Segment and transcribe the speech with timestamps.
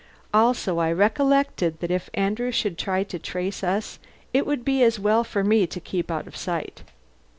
[0.33, 3.99] Also I recollected that if Andrew should try to trace us
[4.33, 6.81] it would be as well for me to keep out of sight.